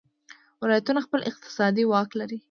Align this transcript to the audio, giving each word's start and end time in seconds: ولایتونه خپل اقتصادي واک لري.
ولایتونه 0.61 0.99
خپل 1.05 1.19
اقتصادي 1.29 1.83
واک 1.91 2.09
لري. 2.19 2.37